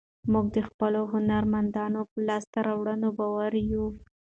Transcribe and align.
موږ 0.31 0.45
د 0.55 0.57
خپلو 0.67 1.01
هنرمندانو 1.13 2.01
په 2.11 2.17
لاسته 2.27 2.57
راوړنو 2.67 3.07
باوري 3.17 3.63
یو. 3.73 3.85